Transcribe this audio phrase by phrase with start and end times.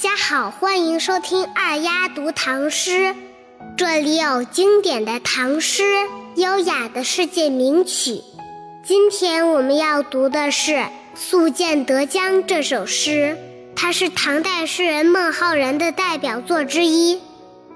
[0.00, 3.14] 家好，欢迎收听二丫读唐诗。
[3.76, 5.82] 这里有经典的唐诗，
[6.36, 8.22] 优雅的世界名曲。
[8.82, 10.72] 今天我们要读的是
[11.14, 13.36] 《宿建德江》这首诗，
[13.76, 17.20] 它是唐代诗人孟浩然的代表作之一，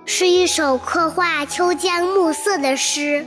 [0.07, 3.27] 是一首刻画秋江暮色的诗，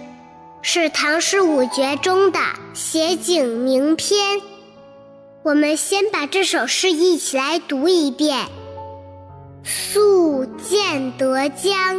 [0.64, 2.39] 是唐诗五绝中的
[2.73, 4.41] 写景名篇。
[5.43, 8.39] 我们先把这首诗一起来读一遍，
[9.70, 11.98] 《宿建德江》，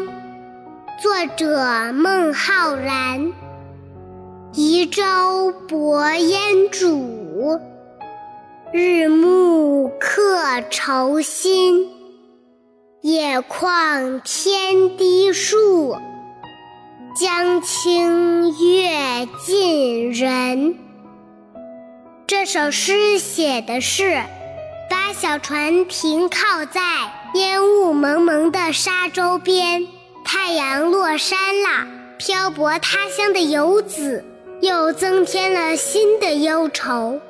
[1.03, 3.31] 作者孟浩然。
[4.55, 6.41] 移舟泊烟
[6.73, 7.61] 渚，
[8.73, 11.91] 日暮客愁新。
[13.03, 15.95] 野旷天低树，
[17.21, 20.75] 江清月近人。
[22.27, 24.23] 这首诗写的是，
[24.89, 26.81] 把小船停靠在
[27.35, 29.87] 烟雾蒙蒙的沙洲边，
[30.25, 34.25] 太阳落山了，漂泊他乡的游子
[34.63, 37.21] 又增添了新的忧愁。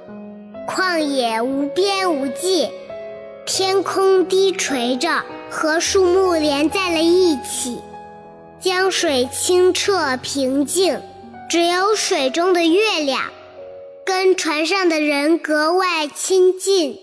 [0.69, 2.69] 旷野无边无际，
[3.45, 7.81] 天空低垂着，和树木连在了一起。
[8.61, 11.01] 江水清澈平静，
[11.51, 13.23] 只有水中的月亮。
[14.05, 16.99] 跟船上的人格外亲近。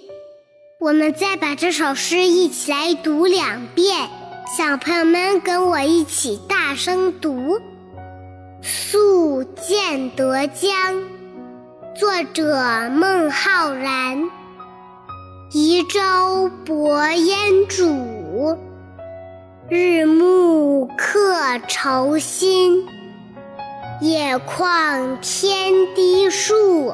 [0.78, 4.10] 我们再把这首诗一起来读两遍，
[4.58, 7.58] 小朋友们跟我一起大声读：
[8.62, 10.94] 《宿建德江》，
[11.98, 14.30] 作者孟浩然。
[15.54, 18.58] 移舟泊烟渚，
[19.70, 22.86] 日暮客愁新。
[24.02, 26.94] 野旷天低树，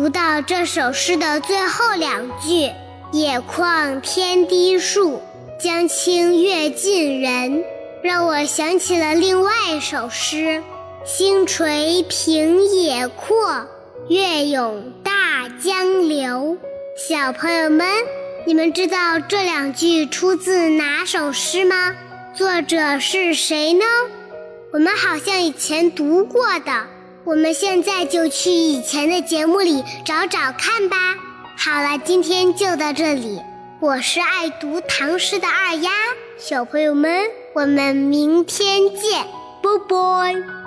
[0.00, 2.70] 读到这首诗的最后两句
[3.12, 5.20] “野旷天低树，
[5.62, 7.62] 江清月近人”，
[8.02, 10.62] 让我想起了另外一首诗
[11.04, 13.66] ：“星垂平野阔，
[14.08, 16.56] 月涌大江流。”
[16.96, 17.86] 小朋友们，
[18.46, 21.94] 你们知道这两句出自哪首诗吗？
[22.34, 23.84] 作者是谁呢？
[24.72, 26.86] 我们好像以前读过的，
[27.24, 30.96] 我们现在就去以前的节目里找找看吧。
[31.56, 33.40] 好了，今天就到这里。
[33.78, 35.90] 我是爱读唐诗的二丫，
[36.38, 37.22] 小朋友们，
[37.54, 39.26] 我们明天见，
[39.62, 40.59] 拜拜。